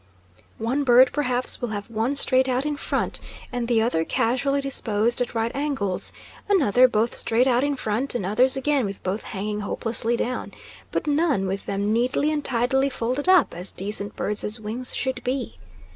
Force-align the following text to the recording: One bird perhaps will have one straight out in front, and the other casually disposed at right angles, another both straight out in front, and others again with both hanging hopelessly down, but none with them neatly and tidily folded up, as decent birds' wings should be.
One 0.57 0.83
bird 0.83 1.11
perhaps 1.13 1.61
will 1.61 1.69
have 1.69 1.91
one 1.91 2.15
straight 2.15 2.49
out 2.49 2.65
in 2.65 2.75
front, 2.75 3.19
and 3.53 3.67
the 3.67 3.83
other 3.83 4.03
casually 4.03 4.59
disposed 4.59 5.21
at 5.21 5.35
right 5.35 5.51
angles, 5.55 6.11
another 6.49 6.87
both 6.87 7.13
straight 7.13 7.45
out 7.45 7.63
in 7.63 7.75
front, 7.75 8.15
and 8.15 8.25
others 8.25 8.57
again 8.57 8.85
with 8.87 9.03
both 9.03 9.21
hanging 9.25 9.59
hopelessly 9.59 10.17
down, 10.17 10.53
but 10.89 11.05
none 11.05 11.45
with 11.45 11.67
them 11.67 11.93
neatly 11.93 12.31
and 12.31 12.43
tidily 12.43 12.89
folded 12.89 13.29
up, 13.29 13.53
as 13.53 13.71
decent 13.71 14.15
birds' 14.15 14.59
wings 14.59 14.95
should 14.95 15.23
be. 15.23 15.59